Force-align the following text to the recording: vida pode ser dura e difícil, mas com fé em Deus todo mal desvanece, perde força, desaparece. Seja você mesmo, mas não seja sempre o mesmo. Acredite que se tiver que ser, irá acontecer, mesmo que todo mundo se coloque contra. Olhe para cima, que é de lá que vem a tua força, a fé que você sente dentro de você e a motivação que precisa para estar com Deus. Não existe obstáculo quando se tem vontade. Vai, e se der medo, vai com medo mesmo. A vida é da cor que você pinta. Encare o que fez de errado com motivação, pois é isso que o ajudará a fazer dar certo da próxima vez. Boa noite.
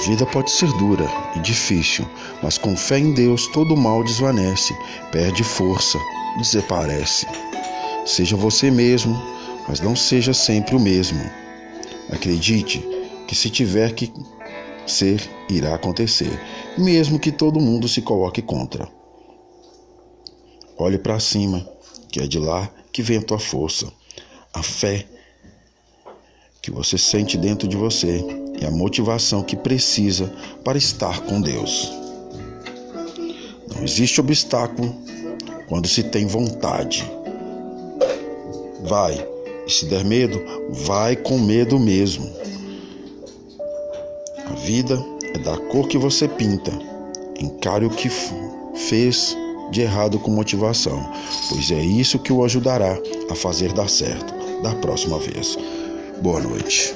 vida 0.00 0.24
pode 0.24 0.50
ser 0.50 0.72
dura 0.78 1.06
e 1.36 1.40
difícil, 1.40 2.08
mas 2.42 2.56
com 2.56 2.76
fé 2.76 2.98
em 2.98 3.12
Deus 3.12 3.46
todo 3.48 3.76
mal 3.76 4.02
desvanece, 4.02 4.74
perde 5.12 5.44
força, 5.44 5.98
desaparece. 6.38 7.26
Seja 8.06 8.34
você 8.34 8.70
mesmo, 8.70 9.14
mas 9.68 9.80
não 9.80 9.94
seja 9.94 10.32
sempre 10.32 10.74
o 10.74 10.80
mesmo. 10.80 11.20
Acredite 12.10 12.78
que 13.28 13.34
se 13.34 13.50
tiver 13.50 13.92
que 13.94 14.12
ser, 14.86 15.22
irá 15.48 15.74
acontecer, 15.74 16.40
mesmo 16.78 17.18
que 17.18 17.30
todo 17.30 17.60
mundo 17.60 17.86
se 17.86 18.00
coloque 18.00 18.40
contra. 18.40 18.88
Olhe 20.78 20.98
para 20.98 21.20
cima, 21.20 21.68
que 22.10 22.20
é 22.20 22.26
de 22.26 22.38
lá 22.38 22.70
que 22.90 23.02
vem 23.02 23.18
a 23.18 23.22
tua 23.22 23.38
força, 23.38 23.92
a 24.52 24.62
fé 24.62 25.06
que 26.62 26.70
você 26.70 26.96
sente 26.96 27.36
dentro 27.36 27.68
de 27.68 27.76
você 27.76 28.39
e 28.60 28.66
a 28.66 28.70
motivação 28.70 29.42
que 29.42 29.56
precisa 29.56 30.30
para 30.62 30.76
estar 30.76 31.20
com 31.20 31.40
Deus. 31.40 31.90
Não 33.74 33.82
existe 33.82 34.20
obstáculo 34.20 34.94
quando 35.66 35.88
se 35.88 36.02
tem 36.02 36.26
vontade. 36.26 37.10
Vai, 38.82 39.26
e 39.66 39.70
se 39.70 39.86
der 39.86 40.04
medo, 40.04 40.40
vai 40.70 41.16
com 41.16 41.38
medo 41.38 41.78
mesmo. 41.78 42.30
A 44.46 44.52
vida 44.54 45.02
é 45.34 45.38
da 45.38 45.56
cor 45.56 45.88
que 45.88 45.96
você 45.96 46.28
pinta. 46.28 46.72
Encare 47.40 47.86
o 47.86 47.90
que 47.90 48.10
fez 48.74 49.36
de 49.70 49.82
errado 49.82 50.18
com 50.18 50.30
motivação, 50.30 51.00
pois 51.48 51.70
é 51.70 51.80
isso 51.80 52.18
que 52.18 52.32
o 52.32 52.44
ajudará 52.44 52.98
a 53.30 53.34
fazer 53.34 53.72
dar 53.72 53.88
certo 53.88 54.34
da 54.62 54.74
próxima 54.74 55.18
vez. 55.18 55.56
Boa 56.20 56.40
noite. 56.40 56.92